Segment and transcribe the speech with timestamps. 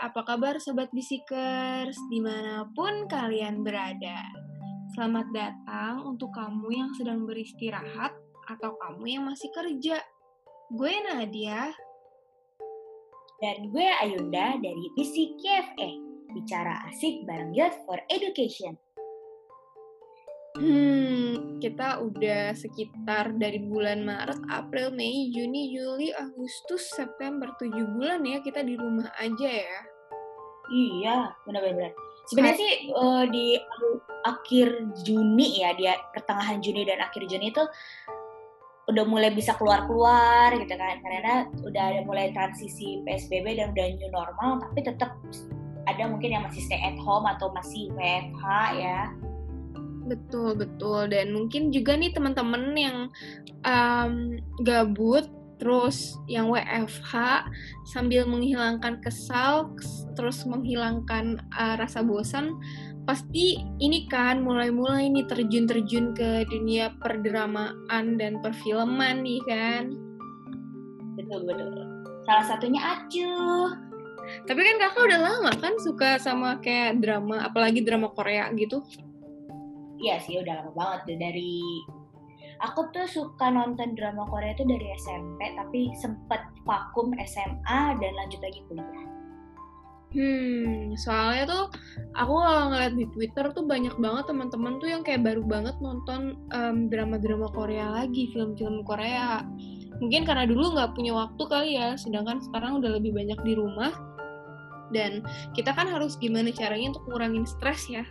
[0.00, 4.32] apa kabar Sobat Bisikers di mana pun kalian berada?
[4.96, 8.16] Selamat datang untuk kamu yang sedang beristirahat
[8.48, 10.00] atau kamu yang masih kerja.
[10.72, 11.68] Gue Nadia.
[13.44, 15.90] Dan gue Ayunda dari Bisik KFE,
[16.32, 18.80] bicara asik bareng Youth for Education.
[20.56, 28.24] Hmm, kita udah sekitar dari bulan Maret, April, Mei, Juni, Juli, Agustus, September, tujuh bulan
[28.24, 29.89] ya kita di rumah aja ya.
[30.70, 31.90] Iya, benar-benar.
[32.30, 33.58] Sebenarnya sih uh, di
[34.22, 37.64] akhir Juni ya, di pertengahan Juni dan akhir Juni itu
[38.90, 44.10] udah mulai bisa keluar-keluar gitu kan, karena udah ada mulai transisi PSBB dan udah new
[44.10, 45.14] normal, tapi tetap
[45.86, 48.44] ada mungkin yang masih stay at home atau masih WFH
[48.78, 49.10] ya
[50.10, 51.06] Betul, betul.
[51.06, 52.96] Dan mungkin juga nih teman-teman yang
[53.62, 54.12] um,
[54.66, 57.44] gabut, terus yang WFH
[57.84, 59.70] sambil menghilangkan kesal,
[60.16, 62.56] terus menghilangkan uh, rasa bosan,
[63.04, 69.94] pasti ini kan mulai-mulai nih terjun-terjun ke dunia perdramaan dan perfilman nih kan.
[71.20, 71.86] Betul, betul.
[72.24, 73.76] Salah satunya Acuh.
[74.48, 78.80] Tapi kan kakak udah lama kan suka sama kayak drama, apalagi drama Korea gitu
[80.00, 81.60] iya sih udah lama banget tuh dari
[82.60, 88.40] aku tuh suka nonton drama Korea itu dari SMP tapi sempet vakum SMA dan lanjut
[88.40, 89.04] lagi kuliah.
[90.10, 91.64] Hmm, soalnya tuh
[92.18, 96.34] aku kalau ngeliat di Twitter tuh banyak banget teman-teman tuh yang kayak baru banget nonton
[96.50, 99.46] um, drama-drama Korea lagi, film-film Korea.
[100.02, 103.94] Mungkin karena dulu nggak punya waktu kali ya, sedangkan sekarang udah lebih banyak di rumah.
[104.90, 105.22] Dan
[105.54, 108.02] kita kan harus gimana caranya untuk ngurangin stres ya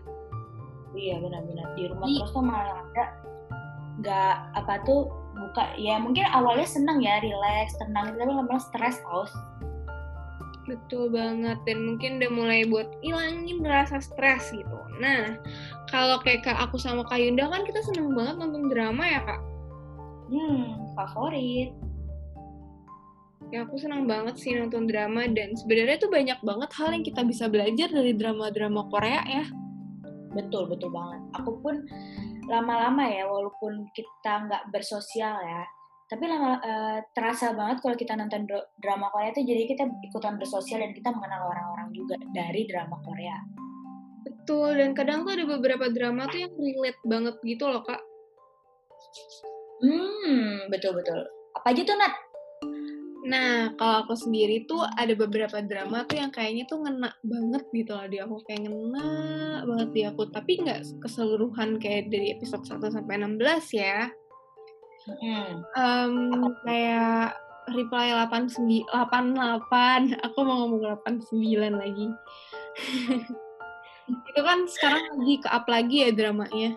[0.98, 3.06] iya benar-benar di rumah I terus tuh malah ada
[4.00, 9.32] nggak apa tuh buka ya mungkin awalnya seneng ya relax tenang tapi lama-lama stres haus
[10.70, 14.78] betul banget dan mungkin udah mulai buat ilangin rasa stres gitu.
[15.02, 15.42] Nah
[15.90, 19.42] kalau kayak kak aku sama kak Yunda kan kita seneng banget nonton drama ya kak?
[20.30, 21.74] Hmm favorit.
[23.50, 27.26] Ya aku senang banget sih nonton drama dan sebenarnya tuh banyak banget hal yang kita
[27.26, 29.46] bisa belajar dari drama-drama Korea ya.
[30.38, 31.18] Betul betul banget.
[31.42, 31.82] Aku pun
[32.50, 35.64] lama-lama ya walaupun kita nggak bersosial ya.
[36.10, 38.50] Tapi lama uh, terasa banget kalau kita nonton
[38.82, 43.38] drama Korea itu jadi kita ikutan bersosial dan kita mengenal orang-orang juga dari drama Korea.
[44.26, 48.02] Betul dan kadang tuh ada beberapa drama tuh yang relate banget gitu loh kak.
[49.80, 51.24] Hmm betul betul
[51.56, 52.14] apa aja tuh Nat
[53.28, 57.92] Nah, kalau aku sendiri tuh ada beberapa drama tuh yang kayaknya tuh ngena banget gitu
[57.92, 58.36] loh di aku.
[58.48, 59.08] Kayak ngena
[59.68, 60.22] banget di aku.
[60.32, 64.08] Tapi nggak keseluruhan kayak dari episode 1 sampai 16 ya.
[65.20, 65.54] Hmm.
[65.76, 66.16] Um,
[66.64, 67.36] kayak
[67.76, 70.16] reply 89, 88.
[70.32, 72.08] Aku mau ngomong 89 lagi.
[74.10, 76.74] itu kan sekarang lagi ke up lagi ya dramanya.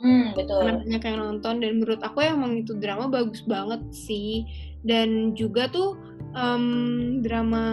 [0.00, 0.60] Hmm, betul.
[0.62, 4.44] Karena banyak yang nonton dan menurut aku emang itu drama bagus banget sih
[4.84, 5.96] dan juga tuh
[6.36, 7.64] um, drama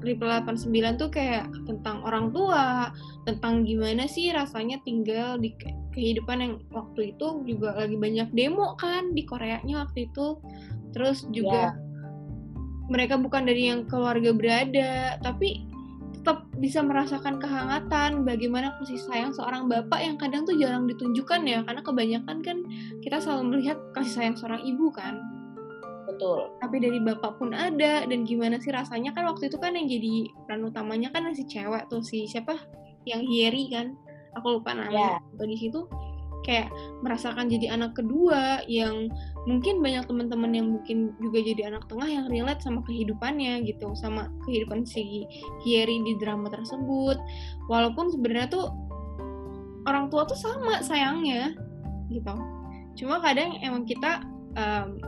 [0.00, 2.88] Triple 89 tuh kayak tentang orang tua,
[3.28, 5.52] tentang gimana sih rasanya tinggal di
[5.92, 10.40] kehidupan yang waktu itu juga lagi banyak demo kan di Koreanya waktu itu.
[10.96, 12.88] Terus juga yeah.
[12.88, 15.68] mereka bukan dari yang keluarga berada, tapi
[16.60, 21.80] bisa merasakan kehangatan bagaimana kasih sayang seorang bapak yang kadang tuh jarang ditunjukkan ya karena
[21.80, 22.58] kebanyakan kan
[23.00, 25.16] kita selalu melihat kasih sayang seorang ibu kan.
[26.04, 26.52] Betul.
[26.60, 29.16] Tapi dari bapak pun ada dan gimana sih rasanya?
[29.16, 32.60] Kan waktu itu kan yang jadi peran utamanya kan si cewek tuh si siapa?
[33.08, 33.96] Yang Hieri kan?
[34.36, 35.16] Aku lupa namanya.
[35.16, 35.48] Yeah.
[35.48, 35.88] di situ
[36.44, 36.72] kayak
[37.04, 39.12] merasakan jadi anak kedua yang
[39.44, 44.28] mungkin banyak teman-teman yang mungkin juga jadi anak tengah yang relate sama kehidupannya gitu sama
[44.48, 45.24] kehidupan si
[45.64, 47.16] Hieri di drama tersebut.
[47.68, 48.66] Walaupun sebenarnya tuh
[49.88, 51.56] orang tua tuh sama sayangnya
[52.12, 52.34] gitu.
[53.00, 54.20] Cuma kadang emang kita
[54.58, 55.00] um,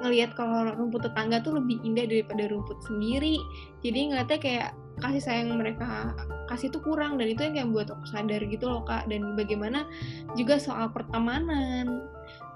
[0.00, 3.36] ngelihat kalau rumput tetangga tuh lebih indah daripada rumput sendiri.
[3.84, 4.70] Jadi ngeliatnya kayak
[5.00, 6.12] kasih sayang mereka
[6.46, 9.08] kasih tuh kurang dan itu yang kayak buat aku sadar gitu loh kak.
[9.08, 9.88] Dan bagaimana
[10.36, 12.04] juga soal pertemanan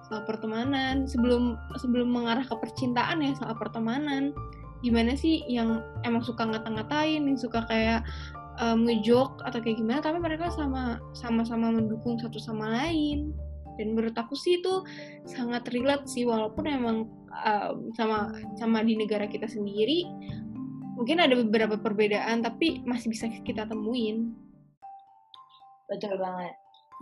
[0.07, 1.09] soal pertemanan.
[1.09, 4.37] Sebelum sebelum mengarah ke percintaan ya soal pertemanan.
[4.85, 8.05] Gimana sih yang emang suka ngata-ngatain yang suka kayak
[8.61, 13.33] um, ngejok atau kayak gimana tapi mereka sama sama-sama mendukung satu sama lain.
[13.75, 14.87] Dan menurut aku sih itu
[15.27, 17.11] sangat relate sih walaupun emang
[17.43, 20.07] um, sama sama di negara kita sendiri
[20.95, 24.33] mungkin ada beberapa perbedaan tapi masih bisa kita temuin.
[25.91, 26.55] Betul banget.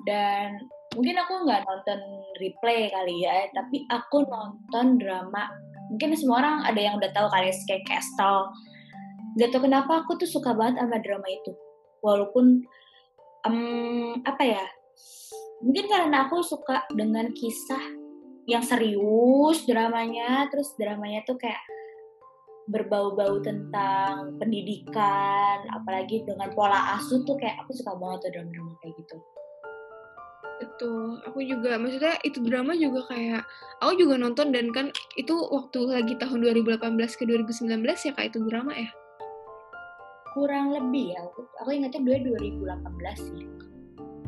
[0.09, 0.57] Dan
[0.97, 2.01] mungkin aku nggak nonton
[2.41, 5.53] replay kali ya tapi aku nonton drama.
[5.93, 8.49] Mungkin semua orang ada yang udah tahu kali ya, kayak Castle.
[9.37, 11.53] Gak tau kenapa aku tuh suka banget sama drama itu.
[12.01, 12.65] Walaupun
[13.47, 14.65] um, apa ya
[15.63, 17.83] mungkin karena aku suka dengan kisah
[18.51, 21.63] yang serius dramanya terus dramanya tuh kayak
[22.73, 28.97] berbau-bau tentang pendidikan apalagi dengan pola asuh tuh kayak aku suka banget tuh drama-drama kayak
[29.05, 29.17] gitu
[30.63, 33.43] Betul, aku juga maksudnya itu drama juga kayak
[33.83, 36.79] aku juga nonton dan kan itu waktu lagi tahun 2018
[37.19, 38.87] ke 2019 ya kayak itu drama ya.
[40.31, 42.79] Kurang lebih ya, aku, aku ingatnya dua 2018
[43.19, 43.43] sih.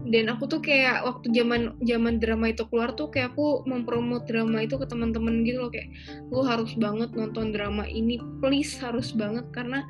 [0.04, 4.60] Dan aku tuh kayak waktu zaman zaman drama itu keluar tuh kayak aku mempromot drama
[4.60, 5.70] itu ke teman-teman gitu loh.
[5.72, 5.88] Kayak
[6.28, 9.48] lu harus banget nonton drama ini, please harus banget.
[9.56, 9.84] Karena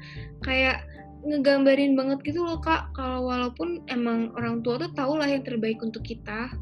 [0.47, 0.87] kayak
[1.25, 2.95] ngegambarin banget gitu loh kak.
[2.95, 6.53] Kalau walaupun emang orang tua tuh tau lah yang terbaik untuk kita.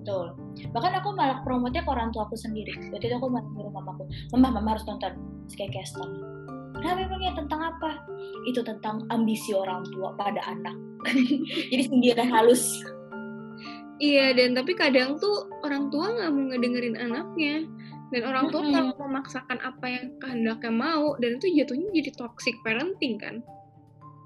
[0.00, 0.32] Betul.
[0.72, 2.72] Bahkan aku malah promotnya ke orang tua aku sendiri.
[2.88, 5.12] Berarti aku malah nyuruh mamaku mama mama harus nonton.
[5.50, 6.39] Sky Castle
[6.80, 8.00] Nah memangnya tentang apa?
[8.48, 10.76] Itu tentang ambisi orang tua pada anak.
[11.70, 12.64] Jadi sindiran halus.
[14.00, 17.68] Iya, dan tapi kadang tuh orang tua nggak mau ngedengerin anaknya.
[18.10, 18.98] Dan orang tua mm-hmm.
[18.98, 23.38] memaksakan apa yang kehendaknya mau dan itu jatuhnya jadi toxic parenting kan?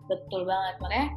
[0.08, 0.74] Betul banget.
[0.80, 1.08] Makanya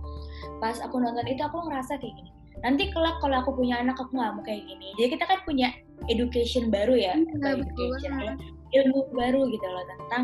[0.60, 2.32] pas aku nonton itu aku ngerasa kayak gini.
[2.66, 4.92] Nanti kelak kalau aku punya anak aku nggak mau kayak gini.
[5.00, 5.72] Jadi kita kan punya
[6.12, 7.14] education baru ya.
[7.16, 7.56] Ya.
[7.56, 7.96] betul
[8.76, 10.24] ilmu baru gitu loh tentang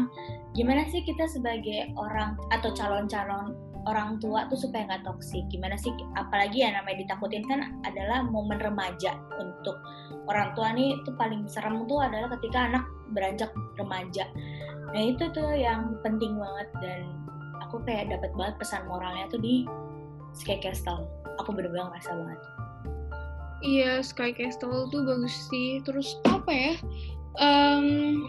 [0.57, 5.91] gimana sih kita sebagai orang atau calon-calon orang tua tuh supaya nggak toksik gimana sih
[6.15, 9.19] apalagi ya namanya ditakutin kan adalah momen remaja.
[9.39, 9.75] Untuk
[10.31, 14.27] orang tua nih itu paling serem tuh adalah ketika anak beranjak remaja.
[14.95, 17.01] Nah itu tuh yang penting banget dan
[17.59, 19.67] aku kayak dapat banget pesan moralnya tuh di
[20.33, 21.05] Sky Castle
[21.37, 22.39] aku bener-bener ngerasa banget.
[23.63, 25.83] Iya Sky Castle tuh bagus sih.
[25.83, 26.73] Terus apa ya
[27.39, 28.27] um,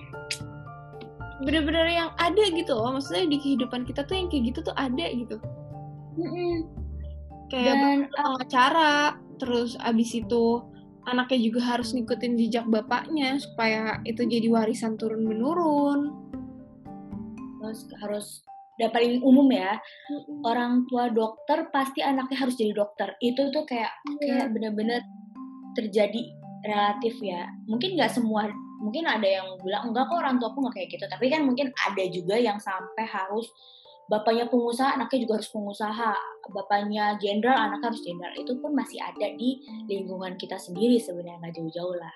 [1.45, 5.06] bener-bener yang ada gitu loh maksudnya di kehidupan kita tuh yang kayak gitu tuh ada
[5.12, 5.37] gitu
[6.17, 6.55] mm-hmm.
[7.53, 10.62] kayak Dan, pengacara terus abis itu
[11.05, 16.15] anaknya juga harus ngikutin jejak bapaknya supaya itu jadi warisan turun menurun
[17.61, 18.27] terus harus
[18.81, 20.49] udah paling umum ya mm-hmm.
[20.49, 23.93] orang tua dokter pasti anaknya harus jadi dokter itu tuh kayak
[24.23, 24.49] yeah.
[24.49, 25.03] kayak bener-bener
[25.75, 26.31] terjadi
[26.65, 28.49] relatif ya mungkin nggak semua
[28.85, 31.05] mungkin ada yang bilang enggak kok orang tua aku nggak kayak gitu.
[31.09, 33.49] Tapi kan mungkin ada juga yang sampai harus
[34.05, 36.13] bapaknya pengusaha anaknya juga harus pengusaha.
[36.53, 38.37] Bapaknya jenderal anaknya harus jenderal.
[38.37, 42.15] Itu pun masih ada di lingkungan kita sendiri sebenarnya nggak jauh-jauh lah.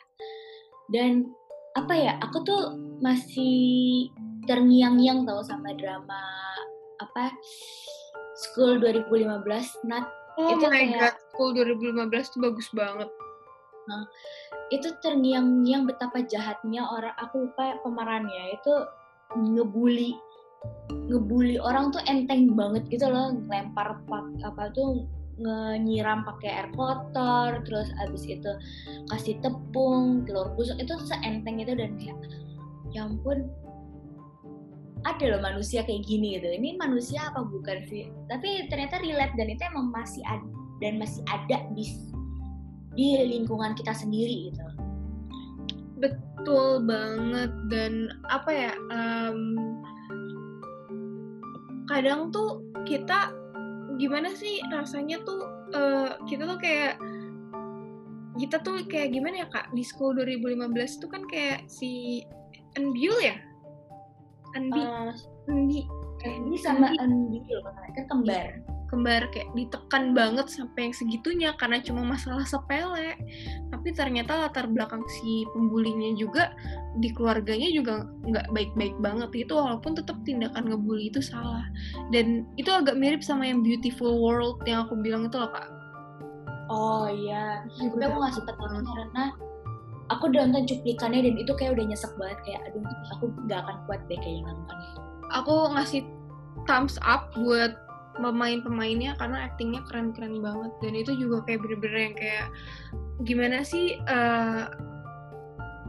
[0.92, 1.32] Dan
[1.72, 2.62] apa ya aku tuh
[3.00, 4.08] masih
[4.44, 6.20] terngiang-ngiang tau sama drama
[7.00, 7.32] apa
[8.36, 10.04] School 2015 Nat.
[10.38, 13.10] Oh itu my kayak, god School 2015 tuh bagus banget.
[13.88, 14.04] Nah,
[14.68, 18.56] itu terngiang-ngiang betapa jahatnya orang aku lupa pemerannya.
[18.58, 18.74] Itu
[19.36, 20.16] ngebully
[21.06, 23.32] ngebully orang tuh enteng banget gitu loh.
[23.48, 24.00] Lempar
[24.44, 25.08] apa tuh
[25.78, 28.52] nyiram pakai air kotor terus abis itu
[29.08, 30.76] kasih tepung telur busuk.
[30.76, 32.18] Itu seenteng itu dan kayak
[32.92, 33.48] ya ampun
[35.06, 36.50] ada loh manusia kayak gini gitu.
[36.50, 38.10] Ini manusia apa bukan sih?
[38.26, 40.44] Tapi ternyata relate dan itu emang masih ada
[40.82, 41.86] dan masih ada di
[42.98, 44.66] di lingkungan kita sendiri gitu.
[46.02, 49.40] Betul banget dan apa ya um,
[51.86, 53.30] kadang tuh kita
[54.02, 55.46] gimana sih rasanya tuh
[55.78, 56.98] uh, kita tuh kayak
[58.38, 59.70] kita tuh kayak gimana ya kak?
[59.74, 62.22] Di school 2015 itu kan kayak si
[62.74, 63.38] Enbiul ya?
[64.58, 64.82] Enbi.
[64.82, 65.14] Uh,
[65.50, 65.80] Enbi.
[66.26, 72.44] Enbi sama Enbiul kan kembar kembar kayak ditekan banget sampai yang segitunya karena cuma masalah
[72.48, 73.14] sepele.
[73.68, 76.50] Tapi ternyata latar belakang si pembulinya juga
[76.98, 79.30] di keluarganya juga nggak baik-baik banget.
[79.46, 81.64] Itu walaupun tetap tindakan ngebully itu salah.
[82.10, 85.68] Dan itu agak mirip sama yang beautiful world yang aku bilang itu loh kak.
[86.68, 87.64] Oh iya.
[87.76, 89.24] Tapi aku nggak suka banget karena
[90.08, 92.38] aku udah nonton cuplikannya dan itu kayak udah nyesek banget.
[92.44, 92.82] Kayak aduh
[93.16, 94.78] aku nggak akan kuat deh kayaknya nonton
[95.32, 96.02] aku ngasih
[96.64, 97.76] thumbs up buat
[98.18, 100.72] pemain-pemainnya karena aktingnya keren-keren banget.
[100.82, 102.46] Dan itu juga kayak bener-bener yang kayak
[103.24, 104.70] gimana sih uh,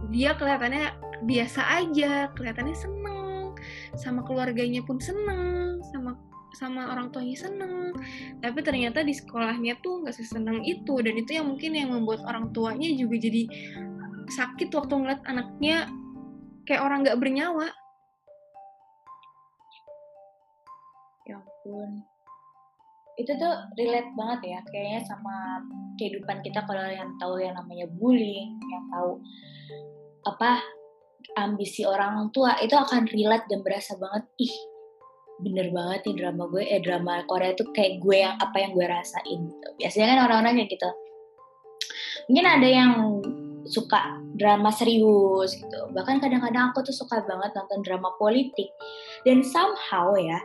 [0.09, 0.95] dia kelihatannya
[1.29, 3.53] biasa aja kelihatannya seneng
[3.99, 6.15] sama keluarganya pun seneng sama
[6.57, 7.93] sama orang tuanya seneng.
[8.41, 10.97] Tapi ternyata di sekolahnya tuh nggak seseneng itu.
[11.01, 13.45] Dan itu yang mungkin yang membuat orang tuanya juga jadi
[14.29, 15.89] sakit waktu ngeliat anaknya
[16.65, 17.69] kayak orang nggak bernyawa.
[21.29, 22.01] Ya ampun
[23.19, 25.59] itu tuh relate banget ya kayaknya sama
[25.99, 29.19] kehidupan kita kalau yang tahu yang namanya bullying yang tahu
[30.23, 30.63] apa
[31.35, 34.55] ambisi orang tua itu akan relate dan berasa banget ih
[35.39, 38.85] bener banget nih drama gue eh drama Korea tuh kayak gue yang apa yang gue
[38.87, 39.67] rasain gitu.
[39.79, 40.89] Biasanya kan orang-orang kayak gitu.
[42.27, 42.91] Mungkin ada yang
[43.63, 45.79] suka drama serius gitu.
[45.95, 48.67] Bahkan kadang-kadang aku tuh suka banget nonton drama politik.
[49.23, 50.43] Dan somehow ya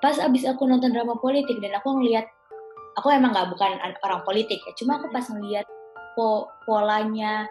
[0.00, 2.26] pas abis aku nonton drama politik dan aku ngeliat
[2.96, 4.72] aku emang nggak bukan orang politik ya.
[4.76, 5.68] Cuma aku pas ngeliat
[6.18, 7.46] po polanya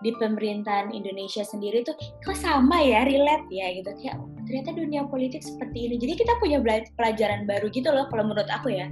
[0.00, 1.92] di pemerintahan Indonesia sendiri tuh
[2.24, 3.90] kok sama ya relate ya gitu.
[4.00, 4.16] Kayak
[4.48, 5.94] ternyata dunia politik seperti ini.
[6.00, 6.60] Jadi kita punya
[6.96, 8.88] pelajaran baru gitu loh kalau menurut aku ya.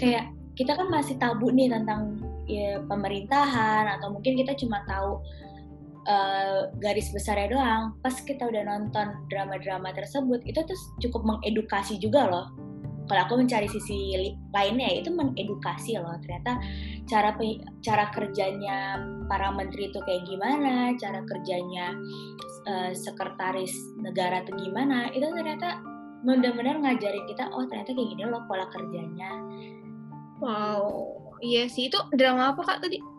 [0.00, 5.20] Kayak kita kan masih tabu nih tentang ya, pemerintahan atau mungkin kita cuma tahu
[6.10, 7.82] uh, garis besarnya doang.
[8.02, 12.46] Pas kita udah nonton drama-drama tersebut itu tuh cukup mengedukasi juga loh.
[13.06, 14.14] Kalau aku mencari sisi
[14.54, 16.14] lainnya itu mengedukasi loh.
[16.22, 16.62] Ternyata
[17.06, 17.34] cara
[17.82, 21.94] cara kerjanya para menteri itu kayak gimana cara kerjanya
[22.70, 25.82] uh, sekretaris negara itu gimana itu ternyata
[26.20, 29.30] benar-benar ngajarin kita oh ternyata kayak gini loh pola kerjanya.
[30.38, 30.86] Wow
[31.42, 31.90] iya sih.
[31.90, 33.09] Itu drama apa kak tadi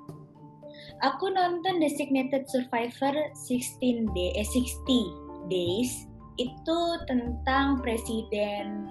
[1.01, 6.05] aku nonton Designated Survivor 16 day eh 60 days.
[6.39, 8.89] Itu tentang presiden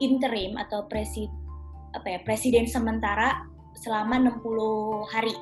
[0.00, 1.28] interim atau presi
[1.92, 3.44] apa ya presiden sementara
[3.76, 5.36] selama 60 hari.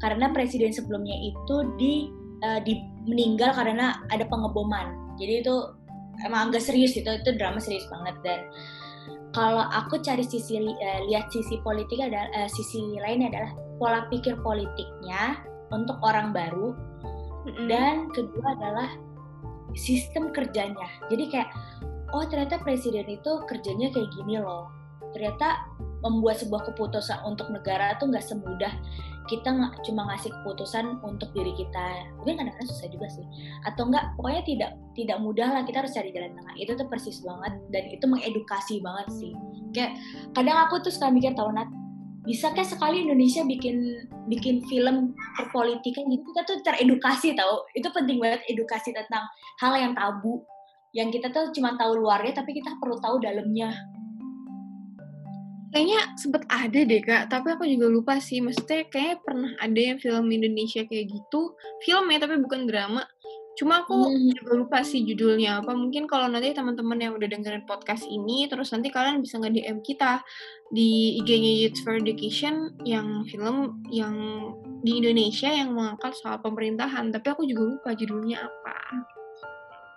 [0.00, 2.08] Karena presiden sebelumnya itu di,
[2.40, 4.96] uh, di meninggal karena ada pengeboman.
[5.20, 5.56] Jadi itu
[6.24, 8.16] emang agak serius itu itu drama serius banget.
[8.24, 8.40] Dan
[9.30, 14.36] kalau aku cari sisi uh, lihat sisi politik adalah uh, sisi lainnya adalah pola pikir
[14.42, 15.38] politiknya
[15.70, 16.74] untuk orang baru.
[17.40, 17.66] Mm-hmm.
[17.72, 18.88] dan kedua adalah
[19.72, 20.88] sistem kerjanya.
[21.08, 21.48] Jadi kayak
[22.12, 24.68] oh ternyata presiden itu kerjanya kayak gini loh.
[25.16, 25.64] Ternyata
[26.04, 28.72] membuat sebuah keputusan untuk negara tuh nggak semudah
[29.30, 32.10] kita nggak cuma ngasih keputusan untuk diri kita.
[32.18, 33.22] Mungkin kadang-kadang susah juga sih.
[33.62, 36.54] Atau enggak pokoknya tidak tidak mudah lah kita harus cari jalan tengah.
[36.58, 39.32] Itu tuh persis banget dan itu mengedukasi banget sih.
[39.70, 40.02] Kayak
[40.34, 41.70] kadang aku tuh suka mikir tahu Nat
[42.26, 47.62] bisa kayak sekali Indonesia bikin bikin film perpolitikan gitu kita tuh teredukasi tau.
[47.78, 49.30] Itu penting banget edukasi tentang
[49.62, 50.42] hal yang tabu.
[50.90, 53.70] Yang kita tuh cuma tahu luarnya tapi kita perlu tahu dalamnya
[55.70, 57.30] kayaknya sempet ada deh kak.
[57.30, 58.42] Tapi aku juga lupa sih.
[58.42, 61.54] Maksudnya kayaknya pernah ada yang film Indonesia kayak gitu.
[61.86, 63.02] Film ya tapi bukan drama.
[63.58, 64.40] Cuma aku hmm.
[64.40, 65.74] juga lupa sih judulnya apa.
[65.74, 69.78] Mungkin kalau nanti teman-teman yang udah dengerin podcast ini terus nanti kalian bisa nge DM
[69.84, 70.22] kita
[70.70, 74.16] di IG-nya Youth for Education yang film yang
[74.80, 77.12] di Indonesia yang mengangkat soal pemerintahan.
[77.12, 79.19] Tapi aku juga lupa judulnya apa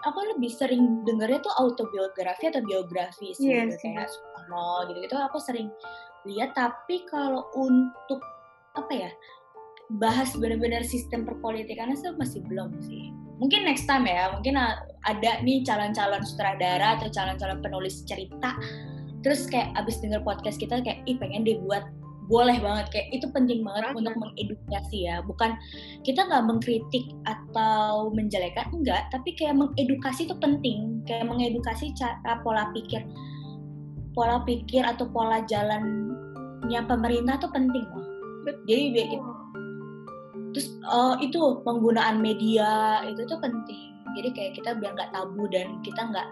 [0.04, 5.16] aku lebih sering dengernya tuh autobiografi atau biografi sih yes, gitu, kayak Soekarno gitu gitu
[5.20, 5.68] aku sering
[6.28, 6.52] lihat.
[6.56, 8.20] Tapi kalau untuk
[8.76, 9.12] apa ya
[10.00, 13.12] bahas benar-benar sistem perpolitikan itu masih belum sih.
[13.40, 14.56] Mungkin next time ya mungkin
[15.04, 18.56] ada nih calon-calon sutradara atau calon-calon penulis cerita.
[19.24, 21.84] Terus kayak abis denger podcast kita kayak ih pengen deh buat
[22.28, 23.98] boleh banget kayak itu penting banget Rasa.
[24.00, 25.20] untuk mengedukasi ya.
[25.24, 25.52] Bukan
[26.08, 31.04] kita nggak mengkritik atau menjelekan enggak tapi kayak mengedukasi itu penting.
[31.04, 33.04] Kayak mengedukasi cara pola pikir
[34.14, 38.08] pola pikir atau pola jalannya pemerintah tuh penting loh.
[38.70, 39.32] Jadi biar kita
[40.54, 43.92] terus uh, itu penggunaan media itu tuh penting.
[44.14, 46.30] Jadi kayak kita biar nggak tabu dan kita nggak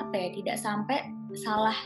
[0.00, 1.04] apa ya tidak sampai
[1.36, 1.76] salah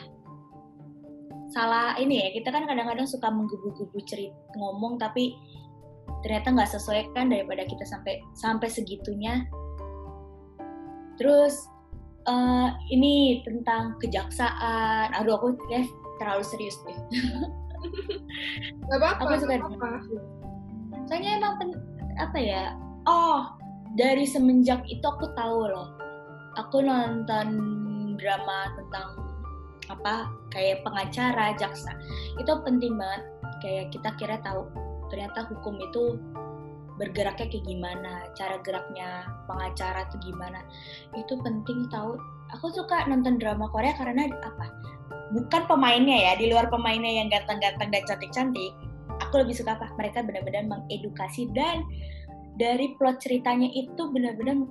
[1.47, 5.39] salah ini ya kita kan kadang-kadang suka menggebu-gebu cerita ngomong tapi
[6.25, 9.47] ternyata nggak sesuai kan daripada kita sampai sampai segitunya.
[11.17, 11.65] Terus
[12.29, 15.13] uh, ini tentang kejaksaan.
[15.17, 15.85] Aduh aku ya
[16.19, 16.97] terlalu serius deh.
[18.89, 19.89] Gak apa-apa aku suka apa
[21.07, 21.69] soalnya emang pen,
[22.19, 22.63] apa ya
[23.07, 23.53] oh
[23.95, 25.93] dari semenjak itu aku tahu loh.
[26.57, 27.47] Aku nonton
[28.17, 29.26] drama tentang
[29.87, 31.95] apa kayak pengacara jaksa.
[32.39, 33.23] Itu penting banget.
[33.63, 34.67] Kayak kita kira tahu
[35.07, 36.19] ternyata hukum itu
[36.97, 40.59] bergeraknya kayak gimana cara geraknya pengacara itu gimana.
[41.13, 42.17] Itu penting tahu.
[42.57, 44.71] Aku suka nonton drama Korea karena apa?
[45.35, 48.71] Bukan pemainnya ya di luar pemainnya yang ganteng-ganteng dan cantik-cantik.
[49.27, 49.91] Aku lebih suka apa?
[49.99, 51.83] Mereka benar-benar mengedukasi dan
[52.57, 54.65] dari plot ceritanya itu benar-benar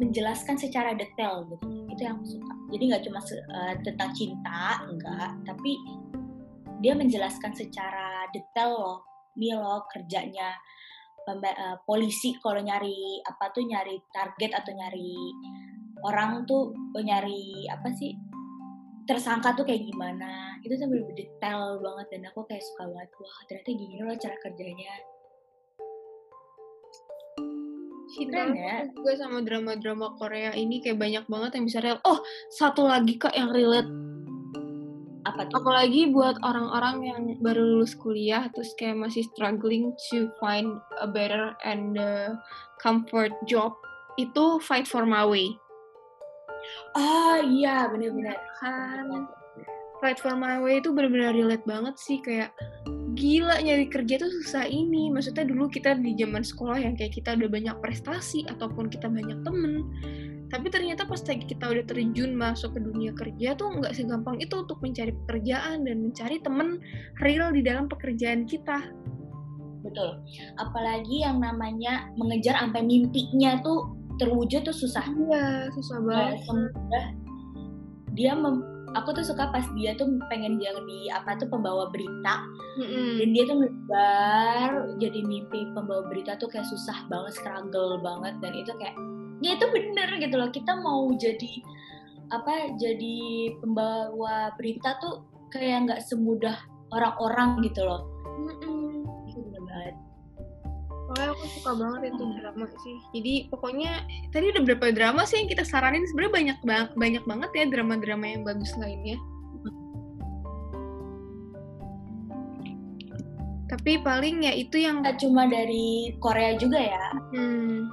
[0.00, 1.66] menjelaskan secara detail gitu.
[1.92, 2.52] Itu yang aku suka.
[2.72, 5.76] Jadi nggak cuma uh, tentang cinta enggak tapi
[6.80, 8.98] dia menjelaskan secara detail loh.
[9.36, 10.56] Ini loh kerjanya
[11.28, 15.14] uh, polisi kalau nyari apa tuh nyari target atau nyari
[16.00, 18.16] orang tuh oh, nyari apa sih
[19.04, 20.56] tersangka tuh kayak gimana.
[20.64, 23.10] Itu tuh bener detail banget dan aku kayak suka banget.
[23.20, 24.92] Wah ternyata gini loh cara kerjanya
[28.18, 28.90] Keren ya.
[28.90, 32.04] juga sama drama-drama Korea ini kayak banyak banget yang bisa relate.
[32.06, 32.18] Oh,
[32.50, 33.90] satu lagi kak yang relate.
[35.28, 35.60] Apa tuh?
[35.62, 41.54] Apalagi buat orang-orang yang baru lulus kuliah terus kayak masih struggling to find a better
[41.62, 42.34] and uh,
[42.80, 43.76] comfort job
[44.18, 45.54] itu Fight for My Way.
[46.96, 49.28] Ah iya benar-benar kan.
[50.00, 52.56] Fight for My Way itu benar-benar relate banget sih kayak
[53.12, 55.12] gila nyari kerja tuh susah ini.
[55.12, 59.44] Maksudnya dulu kita di zaman sekolah yang kayak kita udah banyak prestasi ataupun kita banyak
[59.44, 59.92] temen.
[60.50, 64.82] Tapi ternyata pas kita udah terjun masuk ke dunia kerja tuh nggak segampang itu untuk
[64.82, 66.80] mencari pekerjaan dan mencari temen
[67.22, 68.82] real di dalam pekerjaan kita.
[69.84, 70.20] Betul.
[70.58, 75.06] Apalagi yang namanya mengejar sampai mimpinya tuh terwujud tuh susah.
[75.06, 76.40] Iya, susah banget.
[76.48, 77.06] Semudah
[78.18, 82.46] dia mem aku tuh suka pas dia tuh pengen jadi apa tuh pembawa berita.
[82.80, 83.10] Mm-hmm.
[83.18, 84.70] dan dia tuh ngebar
[85.02, 88.34] jadi mimpi pembawa berita tuh kayak susah banget struggle banget.
[88.40, 88.96] Dan itu kayak
[89.42, 90.50] ya itu bener gitu loh.
[90.50, 91.52] Kita mau jadi
[92.30, 93.18] apa jadi
[93.58, 96.54] pembawa berita tuh kayak nggak semudah
[96.94, 98.06] orang-orang gitu loh
[101.10, 102.96] Pokoknya aku suka banget itu drama sih.
[103.18, 103.92] Jadi pokoknya
[104.30, 108.26] tadi udah berapa drama sih yang kita saranin sebenarnya banyak banget banyak banget ya drama-drama
[108.30, 109.18] yang bagus lainnya.
[113.66, 117.06] Tapi paling ya itu yang Gak cuma dari Korea juga ya.
[117.34, 117.90] Hmm.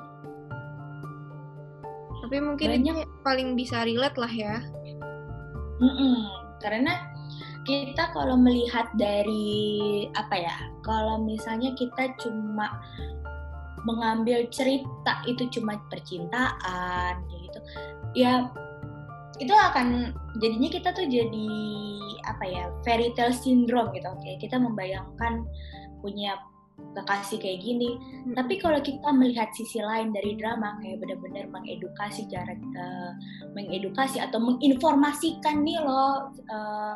[2.21, 4.61] Tapi mungkin banyak paling bisa relate lah ya.
[5.81, 6.15] Mm -mm.
[6.61, 6.93] Karena
[7.67, 10.55] kita kalau melihat dari apa ya
[10.87, 12.79] kalau misalnya kita cuma
[13.83, 17.59] mengambil cerita itu cuma percintaan gitu
[18.15, 18.47] ya
[19.37, 21.51] itu akan jadinya kita tuh jadi
[22.25, 25.43] apa ya fairy tale syndrome gitu oke kita membayangkan
[25.99, 26.39] punya
[26.93, 28.33] kekasih kayak gini hmm.
[28.37, 33.13] tapi kalau kita melihat sisi lain dari drama kayak benar-benar mengedukasi cara uh,
[33.53, 36.95] mengedukasi atau menginformasikan nih loh uh,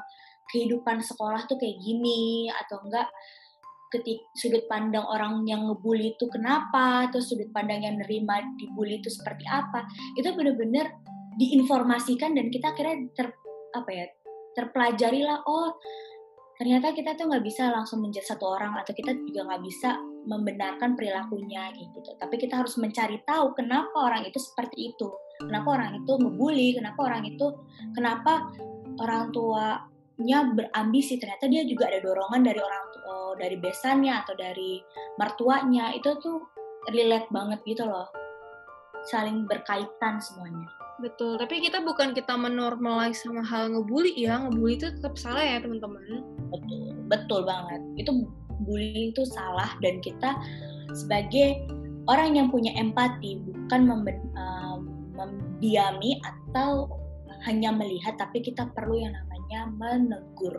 [0.51, 3.07] kehidupan sekolah tuh kayak gini atau enggak
[3.91, 9.11] ketik sudut pandang orang yang ngebully itu kenapa atau sudut pandang yang nerima dibully itu
[9.11, 9.83] seperti apa
[10.15, 10.95] itu benar-benar
[11.35, 13.27] diinformasikan dan kita akhirnya ter
[13.75, 14.05] apa ya
[14.55, 15.75] terpelajari lah oh
[16.55, 20.93] ternyata kita tuh nggak bisa langsung menjadi satu orang atau kita juga nggak bisa membenarkan
[20.93, 21.97] perilakunya gitu.
[22.21, 25.09] Tapi kita harus mencari tahu kenapa orang itu seperti itu
[25.47, 27.47] kenapa orang itu ngebully kenapa orang itu
[27.97, 28.45] kenapa
[29.01, 29.81] orang tua
[30.21, 31.17] nya berambisi.
[31.17, 34.81] Ternyata dia juga ada dorongan dari orang tua, dari besannya atau dari
[35.17, 35.91] mertuanya.
[35.97, 36.45] Itu tuh
[36.93, 38.07] relate banget gitu loh.
[39.09, 40.69] Saling berkaitan semuanya.
[41.01, 41.41] Betul.
[41.41, 44.13] Tapi kita bukan kita menormalize sama hal ngebully.
[44.13, 46.01] Ya ngebully itu tetap salah ya teman-teman.
[46.53, 46.85] Betul.
[47.09, 47.81] Betul banget.
[47.97, 48.29] Itu
[48.63, 49.73] bullying itu salah.
[49.81, 50.37] Dan kita
[50.93, 51.65] sebagai
[52.05, 53.89] orang yang punya empati bukan
[54.37, 54.77] uh,
[55.17, 56.89] memdiami atau
[57.45, 60.55] hanya melihat tapi kita perlu yang namanya namanya menegur.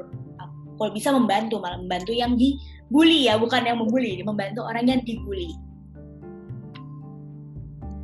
[0.76, 5.52] Kalau bisa membantu malah membantu yang dibully ya bukan yang membuli membantu orang yang dibully.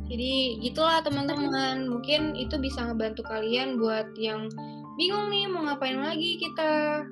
[0.09, 1.85] Jadi gitulah teman-teman.
[1.85, 4.49] Mungkin itu bisa ngebantu kalian buat yang
[4.97, 7.03] bingung nih mau ngapain lagi kita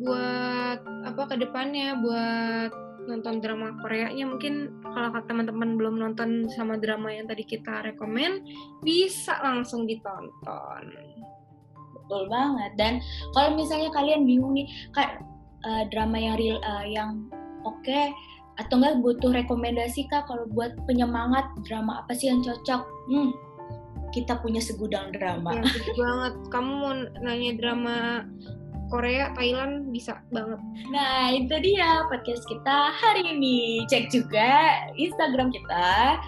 [0.00, 2.72] buat apa ke depannya buat
[3.04, 4.24] nonton drama Koreanya.
[4.24, 8.40] Mungkin kalau teman-teman belum nonton sama drama yang tadi kita rekomend
[8.80, 10.84] bisa langsung ditonton
[12.10, 12.74] betul banget.
[12.74, 12.92] Dan
[13.38, 15.22] kalau misalnya kalian bingung nih kak
[15.62, 17.30] uh, drama yang real uh, yang
[17.62, 18.10] oke okay,
[18.58, 22.82] atau enggak butuh rekomendasi kak kalau buat penyemangat drama apa sih yang cocok?
[23.06, 23.30] Hmm
[24.10, 25.54] kita punya segudang drama.
[25.54, 25.62] Ya,
[25.94, 26.34] banget.
[26.50, 28.26] Kamu mau nanya drama
[28.90, 30.58] Korea, Thailand bisa banget.
[30.90, 33.86] Nah, itu dia podcast kita hari ini.
[33.86, 36.18] Cek juga Instagram kita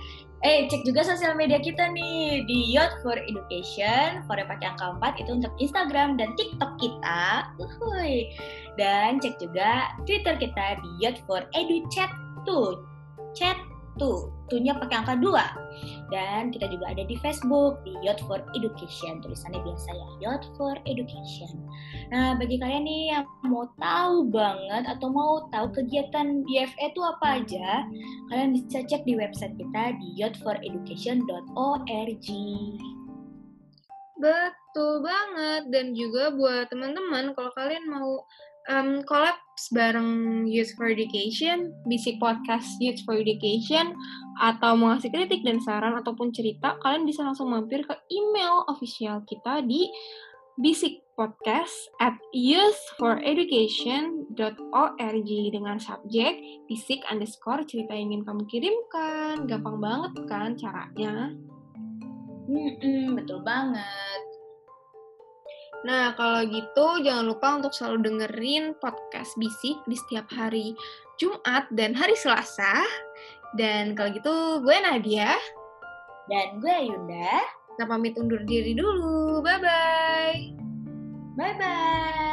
[0.42, 5.22] Eh, cek juga sosial media kita nih di Yacht for Education, yang pakai angka 4
[5.22, 7.46] itu untuk Instagram dan TikTok kita.
[7.62, 8.34] Uhuy.
[8.74, 12.10] Dan cek juga Twitter kita di Yacht for Edu Chat
[12.42, 12.82] tuh.
[13.38, 13.54] Chat
[13.96, 16.12] tuh, tuhnya pakai angka 2.
[16.12, 19.20] Dan kita juga ada di Facebook di Yacht for Education.
[19.24, 21.48] Tulisannya biasa ya, Yacht for Education.
[22.12, 27.40] Nah, bagi kalian nih yang mau tahu banget atau mau tahu kegiatan YFE itu apa
[27.40, 27.88] aja,
[28.32, 32.28] kalian bisa cek di website kita di youthforeducation.org.
[34.22, 38.22] Betul banget dan juga buat teman-teman kalau kalian mau
[38.70, 39.38] um, collab
[39.70, 43.94] bareng Youth for Education, basic podcast Youth for Education,
[44.42, 49.22] atau mau ngasih kritik dan saran ataupun cerita, kalian bisa langsung mampir ke email official
[49.28, 49.86] kita di
[50.60, 59.48] Bisik Podcast at youthforeducation.org dengan subjek bisik underscore cerita yang ingin kamu kirimkan.
[59.48, 61.32] Gampang banget kan caranya?
[62.52, 64.31] Hmm, betul banget.
[65.82, 70.78] Nah, kalau gitu jangan lupa untuk selalu dengerin podcast Bisik di setiap hari
[71.18, 72.86] Jumat dan hari Selasa.
[73.58, 75.36] Dan kalau gitu gue Nadia
[76.30, 77.44] dan gue Yunda
[77.76, 79.42] Kita pamit undur diri dulu.
[79.42, 80.40] Bye bye.
[81.36, 82.31] Bye bye.